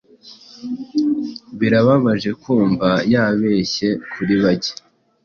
Birababaje 1.59 2.29
kumva 2.41 2.89
yabeshye 3.13 3.87
kuri 4.11 4.33
bake 4.43 4.73